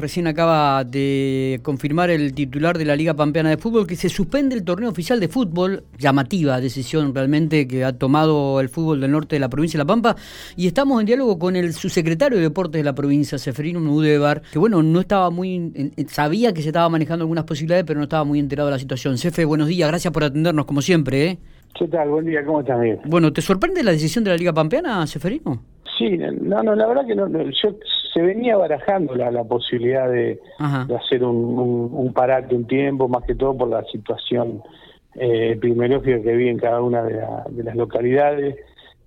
Recién 0.00 0.26
acaba 0.26 0.82
de 0.82 1.60
confirmar 1.62 2.08
el 2.08 2.32
titular 2.32 2.78
de 2.78 2.86
la 2.86 2.96
Liga 2.96 3.12
Pampeana 3.12 3.50
de 3.50 3.58
Fútbol 3.58 3.86
que 3.86 3.96
se 3.96 4.08
suspende 4.08 4.54
el 4.54 4.64
torneo 4.64 4.88
oficial 4.88 5.20
de 5.20 5.28
fútbol, 5.28 5.84
llamativa 5.98 6.58
decisión 6.58 7.14
realmente 7.14 7.68
que 7.68 7.84
ha 7.84 7.92
tomado 7.92 8.60
el 8.60 8.70
fútbol 8.70 9.02
del 9.02 9.12
norte 9.12 9.36
de 9.36 9.40
la 9.40 9.50
provincia 9.50 9.76
de 9.76 9.84
La 9.84 9.86
Pampa, 9.86 10.16
y 10.56 10.66
estamos 10.66 10.98
en 11.00 11.06
diálogo 11.06 11.38
con 11.38 11.54
el 11.54 11.74
subsecretario 11.74 12.38
de 12.38 12.44
Deportes 12.44 12.78
de 12.78 12.84
la 12.84 12.94
provincia, 12.94 13.36
Seferino 13.36 13.78
Nudebar, 13.78 14.40
que 14.50 14.58
bueno, 14.58 14.82
no 14.82 15.00
estaba 15.00 15.28
muy, 15.28 15.92
sabía 16.08 16.54
que 16.54 16.62
se 16.62 16.68
estaba 16.68 16.88
manejando 16.88 17.24
algunas 17.24 17.44
posibilidades, 17.44 17.84
pero 17.84 17.98
no 17.98 18.04
estaba 18.04 18.24
muy 18.24 18.38
enterado 18.38 18.68
de 18.68 18.76
la 18.76 18.78
situación. 18.78 19.18
Cefe, 19.18 19.44
buenos 19.44 19.68
días, 19.68 19.86
gracias 19.86 20.14
por 20.14 20.24
atendernos 20.24 20.64
como 20.64 20.80
siempre. 20.80 21.26
¿eh? 21.26 21.38
¿Qué 21.78 21.88
tal? 21.88 22.08
Buen 22.08 22.24
día, 22.24 22.42
¿cómo 22.42 22.60
estás, 22.60 22.80
Miguel? 22.80 23.00
Bueno, 23.04 23.34
¿te 23.34 23.42
sorprende 23.42 23.82
la 23.82 23.92
decisión 23.92 24.24
de 24.24 24.30
la 24.30 24.38
Liga 24.38 24.54
Pampeana, 24.54 25.06
Seferino? 25.06 25.62
Sí, 25.98 26.16
no, 26.16 26.62
no, 26.62 26.74
la 26.74 26.86
verdad 26.86 27.06
que 27.06 27.14
no, 27.14 27.28
yo 27.28 27.68
se 28.12 28.20
venía 28.20 28.56
barajando 28.56 29.14
la, 29.14 29.30
la 29.30 29.44
posibilidad 29.44 30.10
de, 30.10 30.40
hacer 30.96 31.24
un, 31.24 31.36
un, 31.36 31.90
un, 31.92 32.12
parate 32.12 32.54
un 32.54 32.66
tiempo, 32.66 33.08
más 33.08 33.24
que 33.24 33.34
todo 33.34 33.56
por 33.56 33.68
la 33.68 33.84
situación 33.84 34.62
eh, 35.14 35.52
epidemiológica 35.52 36.22
que 36.22 36.36
vi 36.36 36.48
en 36.48 36.58
cada 36.58 36.80
una 36.82 37.02
de, 37.02 37.64
las 37.64 37.76
localidades, 37.76 38.56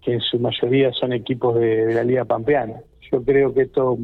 que 0.01 0.13
en 0.13 0.21
su 0.21 0.39
mayoría 0.39 0.91
son 0.91 1.13
equipos 1.13 1.55
de, 1.55 1.93
la 1.93 2.03
Liga 2.03 2.25
Pampeana. 2.25 2.81
Yo 3.11 3.23
creo 3.23 3.53
que 3.53 3.63
esto, 3.63 3.97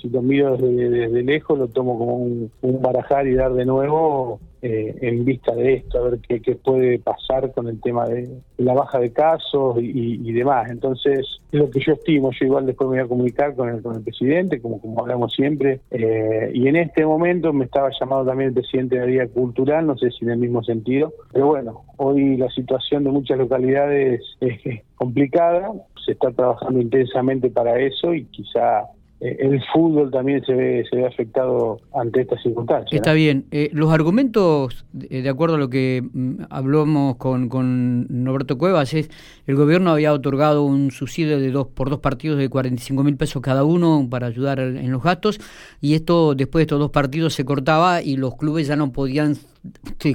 si, 0.00 0.08
lo 0.08 0.22
miro 0.22 0.56
desde, 0.56 1.22
lejos, 1.22 1.58
lo 1.58 1.68
tomo 1.68 1.98
como 1.98 2.16
un, 2.16 2.50
un 2.62 2.80
barajar 2.80 3.26
y 3.26 3.34
dar 3.34 3.52
de 3.52 3.64
nuevo 3.64 4.40
eh, 4.66 4.96
en 5.02 5.26
vista 5.26 5.54
de 5.54 5.74
esto, 5.74 5.98
a 5.98 6.08
ver 6.08 6.20
qué, 6.26 6.40
qué, 6.40 6.54
puede 6.54 6.98
pasar 6.98 7.52
con 7.52 7.68
el 7.68 7.82
tema 7.82 8.08
de 8.08 8.30
la 8.56 8.72
baja 8.72 8.98
de 8.98 9.12
casos 9.12 9.76
y, 9.78 10.32
demás. 10.32 10.70
Entonces, 10.70 11.20
es 11.52 11.60
lo 11.60 11.68
que 11.68 11.80
yo 11.80 11.92
estimo, 11.92 12.30
yo 12.32 12.46
igual 12.46 12.64
después 12.64 12.88
me 12.88 12.96
voy 12.96 13.04
a 13.04 13.08
comunicar 13.08 13.54
con 13.54 13.68
el, 13.68 13.82
con 13.82 13.96
el 13.96 14.02
presidente, 14.02 14.62
como, 14.62 14.80
hablamos 14.98 15.34
siempre, 15.34 15.80
eh, 15.90 16.50
y 16.54 16.66
en 16.66 16.76
este 16.76 17.04
momento 17.04 17.52
me 17.52 17.66
estaba 17.66 17.90
llamado 18.00 18.24
también 18.24 18.48
el 18.48 18.54
presidente 18.54 18.94
de 18.94 19.00
la 19.02 19.06
Liga 19.06 19.28
Cultural, 19.28 19.86
no 19.86 19.98
sé 19.98 20.10
si 20.10 20.24
en 20.24 20.30
el 20.30 20.38
mismo 20.38 20.64
sentido, 20.64 21.12
pero 21.30 21.48
bueno, 21.48 21.82
hoy 21.98 22.38
la 22.38 22.48
situación 22.48 23.04
de 23.04 23.10
muchas 23.10 23.36
localidades 23.36 24.22
es 24.40 24.82
complicada, 24.94 25.72
se 26.06 26.12
está 26.12 26.30
trabajando 26.30 26.80
intensamente 26.80 27.50
para 27.50 27.78
eso 27.78 28.14
y 28.14 28.24
quizá 28.24 28.84
el 29.24 29.62
fútbol 29.72 30.10
también 30.10 30.44
se 30.44 30.52
ve, 30.52 30.84
se 30.90 30.96
ve 30.96 31.06
afectado 31.06 31.80
ante 31.94 32.20
estas 32.20 32.42
circunstancias. 32.42 32.92
Está 32.92 33.14
bien. 33.14 33.46
Eh, 33.50 33.70
los 33.72 33.90
argumentos, 33.90 34.84
de 34.92 35.26
acuerdo 35.26 35.54
a 35.54 35.58
lo 35.58 35.70
que 35.70 36.02
mm, 36.12 36.42
hablamos 36.50 37.16
con, 37.16 37.48
con 37.48 38.06
Norberto 38.22 38.58
Cuevas, 38.58 38.92
es 38.92 39.08
el 39.46 39.56
gobierno 39.56 39.92
había 39.92 40.12
otorgado 40.12 40.64
un 40.64 40.90
subsidio 40.90 41.40
de 41.40 41.50
dos 41.50 41.68
por 41.68 41.88
dos 41.88 42.00
partidos 42.00 42.38
de 42.38 42.50
45 42.50 43.02
mil 43.02 43.16
pesos 43.16 43.40
cada 43.40 43.64
uno 43.64 44.06
para 44.10 44.26
ayudar 44.26 44.60
en 44.60 44.92
los 44.92 45.02
gastos 45.02 45.40
y 45.80 45.94
esto 45.94 46.34
después 46.34 46.60
de 46.60 46.64
estos 46.64 46.78
dos 46.78 46.90
partidos 46.90 47.32
se 47.32 47.46
cortaba 47.46 48.02
y 48.02 48.16
los 48.16 48.36
clubes 48.36 48.66
ya 48.66 48.76
no 48.76 48.92
podían 48.92 49.36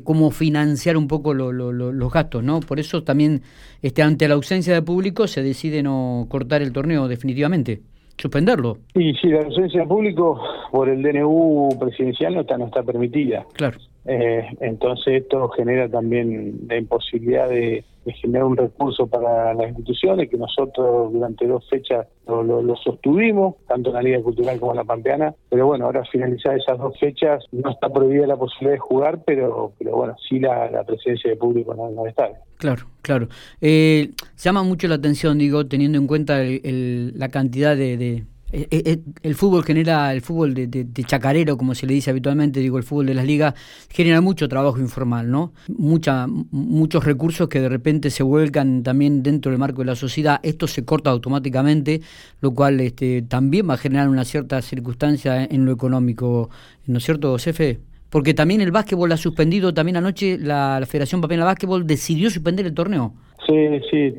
cómo 0.03 0.29
financiar 0.29 0.97
un 0.97 1.07
poco 1.07 1.33
los 1.33 2.13
gastos, 2.13 2.43
¿no? 2.43 2.59
Por 2.59 2.79
eso 2.79 3.03
también 3.03 3.41
este, 3.81 4.03
ante 4.03 4.27
la 4.27 4.35
ausencia 4.35 4.73
de 4.73 4.83
público 4.83 5.27
se 5.27 5.41
decide 5.41 5.81
no 5.81 6.27
cortar 6.29 6.61
el 6.61 6.71
torneo 6.71 7.07
definitivamente 7.07 7.81
suspenderlo. 8.19 8.77
Y 8.93 9.13
si 9.15 9.29
la 9.29 9.41
ausencia 9.41 9.81
de 9.81 9.87
público 9.87 10.39
por 10.71 10.89
el 10.89 11.01
DNU 11.01 11.69
presidencial 11.79 12.35
no 12.35 12.41
está, 12.41 12.57
no 12.57 12.65
está 12.65 12.83
permitida. 12.83 13.45
Claro. 13.53 13.77
Eh, 14.05 14.43
entonces 14.61 15.23
esto 15.23 15.49
genera 15.49 15.89
también 15.89 16.61
la 16.67 16.77
imposibilidad 16.77 17.49
de, 17.49 17.83
generar 18.21 18.45
un 18.45 18.57
recurso 18.57 19.05
para 19.05 19.53
las 19.53 19.67
instituciones 19.67 20.31
que 20.31 20.37
nosotros 20.37 21.13
durante 21.13 21.45
dos 21.45 21.69
fechas 21.69 22.07
lo, 22.25 22.75
sostuvimos, 22.77 23.57
tanto 23.67 23.89
en 23.89 23.95
la 23.95 24.01
Liga 24.01 24.19
Cultural 24.23 24.59
como 24.59 24.71
en 24.71 24.77
la 24.77 24.83
Pampeana, 24.83 25.35
pero 25.47 25.67
bueno, 25.67 25.85
ahora 25.85 26.03
finalizadas 26.05 26.61
esas 26.61 26.79
dos 26.79 26.97
fechas 26.99 27.45
no 27.51 27.69
está 27.69 27.87
prohibida 27.89 28.25
la 28.25 28.35
posibilidad 28.35 28.73
de 28.73 28.79
jugar, 28.79 29.21
pero 29.23 29.73
pero 29.77 29.95
bueno, 29.95 30.15
sí 30.27 30.39
la, 30.39 30.83
presencia 30.87 31.29
de 31.29 31.35
público 31.37 31.75
no, 31.75 31.91
no 31.91 32.07
está. 32.07 32.31
Claro, 32.57 32.87
claro. 33.03 33.27
Eh, 33.61 34.09
llama 34.37 34.63
mucho 34.63 34.87
la 34.87 34.95
atención, 34.95 35.37
digo, 35.37 35.67
teniendo 35.67 35.99
en 35.99 36.07
cuenta 36.07 36.39
la 36.41 37.29
cantidad 37.29 37.77
de 37.77 38.25
eh, 38.51 38.67
eh, 38.71 38.97
el 39.21 39.35
fútbol 39.35 39.63
genera, 39.63 40.11
el 40.11 40.21
fútbol 40.21 40.53
de, 40.53 40.87
chacarero, 41.05 41.55
como 41.57 41.75
se 41.75 41.85
le 41.85 41.93
dice 41.93 42.09
habitualmente, 42.09 42.59
digo, 42.59 42.77
el 42.77 42.83
fútbol 42.83 43.05
de 43.07 43.13
las 43.13 43.25
ligas, 43.25 43.53
genera 43.89 44.21
mucho 44.21 44.47
trabajo 44.47 44.79
informal, 44.79 45.29
¿no? 45.29 45.53
Mucha, 45.67 46.25
muchos 46.27 47.05
recursos 47.05 47.47
que 47.47 47.59
de 47.59 47.69
repente 47.69 48.09
se 48.09 48.23
vuelcan 48.23 48.81
también 48.81 49.21
dentro 49.21 49.51
del 49.51 49.59
marco 49.59 49.81
de 49.81 49.85
la 49.85 49.95
sociedad. 49.95 50.39
Esto 50.41 50.67
se 50.67 50.83
corta 50.83 51.11
automáticamente, 51.11 52.01
lo 52.41 52.53
cual 52.53 52.79
este, 52.79 53.21
también 53.21 53.69
va 53.69 53.75
a 53.75 53.77
generar 53.77 54.09
una 54.09 54.25
cierta 54.25 54.61
circunstancia 54.61 55.45
en 55.45 55.65
lo 55.65 55.71
económico, 55.71 56.49
¿no 56.87 56.97
es 56.97 57.03
cierto, 57.03 57.37
Cefe? 57.37 57.79
Porque 58.09 58.33
también 58.33 58.61
el 58.61 58.71
básquetbol 58.71 59.11
ha 59.11 59.17
suspendido, 59.17 59.71
también 59.73 59.97
anoche 59.97 60.39
la, 60.39 60.81
Federación 60.87 61.21
Papel 61.21 61.37
de 61.37 61.45
Básquetbol 61.45 61.85
decidió 61.85 62.31
suspender 62.31 62.65
el 62.65 62.73
torneo. 62.73 63.13
Sí, 63.45 63.67
sí, 63.89 64.13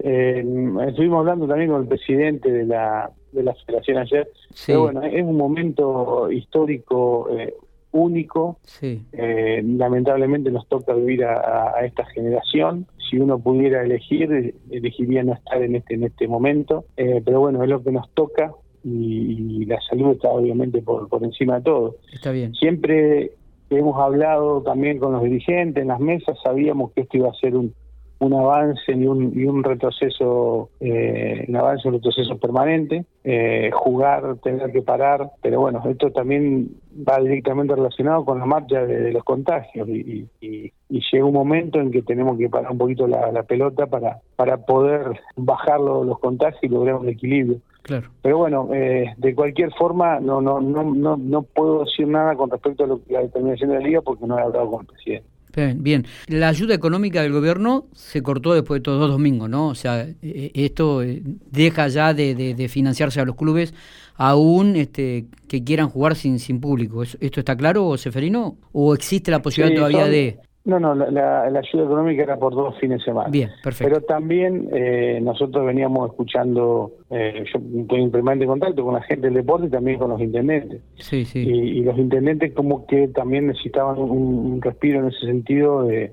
estuvimos 0.86 1.18
hablando 1.20 1.46
también 1.48 1.70
con 1.70 1.82
el 1.82 1.88
presidente 1.88 2.50
de 2.50 2.66
la 2.66 3.10
de 3.32 3.42
la 3.42 3.54
federación 3.54 3.98
ayer. 3.98 4.28
Pero 4.66 4.82
bueno, 4.82 5.02
es 5.02 5.22
un 5.22 5.36
momento 5.36 6.30
histórico 6.30 7.28
eh, 7.30 7.54
único. 7.92 8.58
Eh, 8.82 9.62
lamentablemente 9.64 10.50
nos 10.50 10.68
toca 10.68 10.94
vivir 10.94 11.24
a, 11.24 11.84
esta 11.84 12.04
generación. 12.06 12.86
Si 13.10 13.18
uno 13.18 13.38
pudiera 13.38 13.82
elegir, 13.82 14.54
elegiría 14.70 15.22
no 15.22 15.34
estar 15.34 15.62
en 15.62 15.76
este 15.76 15.94
en 15.94 16.04
este 16.04 16.28
momento. 16.28 16.84
Eh, 16.96 17.22
pero 17.24 17.40
bueno, 17.40 17.62
es 17.62 17.68
lo 17.68 17.82
que 17.82 17.92
nos 17.92 18.10
toca 18.10 18.52
y, 18.84 19.64
la 19.66 19.78
salud 19.88 20.12
está 20.12 20.28
obviamente 20.28 20.82
por, 20.82 21.08
por 21.08 21.22
encima 21.24 21.56
de 21.56 21.62
todo. 21.62 21.96
Está 22.12 22.32
bien. 22.32 22.54
Siempre 22.54 23.32
hemos 23.70 24.00
hablado 24.00 24.62
también 24.62 24.98
con 24.98 25.12
los 25.12 25.22
dirigentes 25.22 25.82
en 25.82 25.88
las 25.88 26.00
mesas, 26.00 26.36
sabíamos 26.42 26.92
que 26.92 27.02
esto 27.02 27.18
iba 27.18 27.30
a 27.30 27.34
ser 27.34 27.56
un, 27.56 27.72
un 28.20 28.34
avance 28.34 28.92
y 28.92 29.06
un, 29.06 29.32
y 29.34 29.44
un 29.46 29.64
retroceso, 29.64 30.68
eh, 30.78 31.46
un 31.48 31.56
avance, 31.56 31.88
un 31.88 31.94
retroceso 31.94 32.36
permanente, 32.38 33.06
eh, 33.24 33.70
jugar, 33.72 34.36
tener 34.42 34.70
que 34.72 34.82
parar, 34.82 35.30
pero 35.42 35.60
bueno, 35.60 35.82
esto 35.88 36.10
también 36.10 36.68
va 37.08 37.18
directamente 37.18 37.74
relacionado 37.74 38.26
con 38.26 38.38
la 38.38 38.44
marcha 38.44 38.84
de, 38.84 39.10
los 39.10 39.24
contagios 39.24 39.88
y, 39.88 40.28
y, 40.40 40.72
llega 41.10 41.24
un 41.24 41.32
momento 41.32 41.80
en 41.80 41.90
que 41.90 42.02
tenemos 42.02 42.36
que 42.38 42.48
parar 42.48 42.72
un 42.72 42.78
poquito 42.78 43.06
la, 43.06 43.42
pelota 43.44 43.86
para, 43.86 44.18
para 44.36 44.58
poder 44.58 45.18
bajar 45.36 45.80
los 45.80 46.18
contagios 46.18 46.62
y 46.62 46.68
lograr 46.68 46.96
un 46.96 47.08
equilibrio. 47.08 47.58
Claro. 47.82 48.10
Pero 48.22 48.38
bueno, 48.38 48.68
eh, 48.74 49.14
de 49.16 49.34
cualquier 49.34 49.72
forma, 49.72 50.20
no, 50.20 50.42
no, 50.42 50.60
no, 50.60 50.84
no, 50.84 51.16
no 51.16 51.42
puedo 51.42 51.84
decir 51.84 52.06
nada 52.06 52.36
con 52.36 52.50
respecto 52.50 52.84
a 52.84 52.86
la 52.86 53.22
determinación 53.22 53.70
de 53.70 53.76
la 53.76 53.86
liga 53.86 54.02
porque 54.02 54.26
no 54.26 54.38
he 54.38 54.42
hablado 54.42 54.70
con 54.70 54.80
el 54.82 54.86
presidente. 54.88 55.29
Bien, 55.54 55.82
bien. 55.82 56.06
La 56.26 56.48
ayuda 56.48 56.74
económica 56.74 57.22
del 57.22 57.32
gobierno 57.32 57.86
se 57.92 58.22
cortó 58.22 58.54
después 58.54 58.80
de 58.80 58.82
todos 58.82 59.00
los 59.00 59.10
domingos, 59.10 59.48
¿no? 59.50 59.68
O 59.68 59.74
sea, 59.74 60.02
e, 60.02 60.16
e, 60.22 60.52
esto 60.54 61.02
eh, 61.02 61.22
deja 61.50 61.88
ya 61.88 62.14
de, 62.14 62.68
financiarse 62.68 63.20
a 63.20 63.24
los 63.24 63.36
clubes 63.36 63.74
aún 64.16 64.76
este, 64.76 65.26
que 65.48 65.64
quieran 65.64 65.88
jugar 65.88 66.14
sin, 66.14 66.38
sin 66.38 66.60
público. 66.60 67.02
¿Esto 67.02 67.40
está 67.40 67.56
claro, 67.56 67.96
Seferino? 67.96 68.58
¿O 68.72 68.94
existe 68.94 69.30
la 69.30 69.42
posibilidad 69.42 69.76
todavía 69.76 70.06
de...? 70.06 70.38
No, 70.62 70.78
no, 70.78 70.94
la, 70.94 71.42
ayuda 71.42 71.84
económica 71.84 72.22
era 72.22 72.38
por 72.38 72.54
dos 72.54 72.78
fines 72.78 72.98
de 72.98 73.04
semana. 73.06 73.30
Bien, 73.30 73.50
perfecto. 73.62 73.88
Pero 73.88 74.06
también 74.06 74.68
eh, 74.72 75.18
nosotros 75.22 75.64
veníamos 75.64 76.10
escuchando, 76.10 76.92
eh, 77.08 77.44
yo 77.50 77.80
estoy 77.80 78.02
en 78.02 78.10
permanente 78.10 78.46
contacto 78.46 78.84
con 78.84 78.94
la 78.94 79.02
gente 79.02 79.28
del 79.28 79.34
deporte 79.34 79.68
y 79.68 79.70
también 79.70 79.98
con 79.98 80.10
los 80.10 80.20
intendentes. 80.20 80.82
Sí, 80.96 81.24
sí. 81.24 81.40
Y, 81.40 81.82
los 81.82 81.96
intendentes 81.96 82.52
como 82.52 82.86
que 82.86 83.08
también 83.08 83.46
necesitaban 83.46 83.98
un, 83.98 84.60
respiro 84.60 85.00
en 85.00 85.08
ese 85.08 85.26
sentido 85.26 85.84
de, 85.84 86.12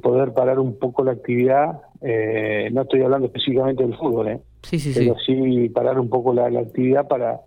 poder 0.00 0.32
parar 0.32 0.60
un 0.60 0.78
poco 0.78 1.02
la 1.02 1.12
actividad. 1.12 1.80
Eh, 2.02 2.68
no 2.72 2.82
estoy 2.82 3.02
hablando 3.02 3.26
específicamente 3.26 3.82
del 3.82 3.96
fútbol, 3.96 4.28
¿eh? 4.28 4.40
Sí, 4.62 4.78
sí, 4.78 4.92
pero 4.94 5.16
sí. 5.18 5.68
parar 5.70 5.98
un 5.98 6.08
poco 6.08 6.32
la 6.32 6.46
actividad 6.46 7.08
para 7.08 7.40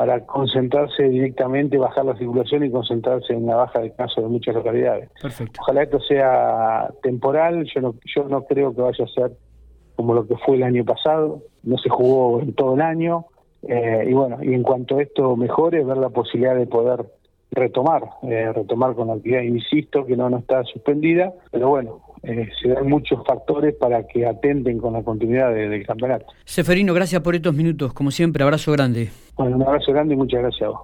para 0.00 0.24
concentrarse 0.24 1.02
directamente, 1.10 1.76
bajar 1.76 2.06
la 2.06 2.16
circulación 2.16 2.64
y 2.64 2.70
concentrarse 2.70 3.34
en 3.34 3.44
la 3.44 3.56
baja 3.56 3.80
de 3.80 3.92
casos 3.92 4.24
de 4.24 4.30
muchas 4.30 4.54
localidades. 4.54 5.10
Perfecto. 5.20 5.60
Ojalá 5.60 5.82
esto 5.82 6.00
sea 6.00 6.88
temporal, 7.02 7.66
yo 7.66 7.82
no, 7.82 7.94
yo 8.06 8.24
no 8.24 8.44
creo 8.44 8.74
que 8.74 8.80
vaya 8.80 9.04
a 9.04 9.08
ser 9.08 9.32
como 9.96 10.14
lo 10.14 10.26
que 10.26 10.36
fue 10.38 10.56
el 10.56 10.62
año 10.62 10.86
pasado, 10.86 11.42
no 11.64 11.76
se 11.76 11.90
jugó 11.90 12.40
en 12.40 12.54
todo 12.54 12.76
el 12.76 12.80
año, 12.80 13.26
eh, 13.68 14.06
y 14.08 14.14
bueno, 14.14 14.38
y 14.42 14.54
en 14.54 14.62
cuanto 14.62 14.96
a 14.96 15.02
esto 15.02 15.36
mejore, 15.36 15.84
ver 15.84 15.98
la 15.98 16.08
posibilidad 16.08 16.56
de 16.56 16.66
poder 16.66 17.04
retomar, 17.50 18.02
eh, 18.22 18.50
retomar 18.54 18.94
con 18.94 19.08
la 19.08 19.14
actividad, 19.16 19.42
insisto 19.42 20.06
que 20.06 20.16
no, 20.16 20.30
no 20.30 20.38
está 20.38 20.64
suspendida, 20.64 21.34
pero 21.50 21.68
bueno, 21.68 22.00
eh, 22.22 22.48
se 22.60 22.68
dan 22.68 22.88
muchos 22.88 23.18
factores 23.26 23.74
para 23.74 24.06
que 24.06 24.26
atenten 24.26 24.78
con 24.78 24.92
la 24.92 25.02
continuidad 25.02 25.52
del 25.54 25.84
campeonato. 25.86 26.26
Seferino, 26.44 26.92
gracias 26.94 27.22
por 27.22 27.34
estos 27.34 27.54
minutos, 27.54 27.92
como 27.92 28.10
siempre, 28.10 28.44
abrazo 28.44 28.72
grande. 28.72 29.08
Bueno, 29.36 29.56
un 29.56 29.62
abrazo 29.62 29.92
grande 29.92 30.14
y 30.14 30.16
muchas 30.16 30.40
gracias 30.40 30.62
a 30.62 30.68
vos. 30.68 30.78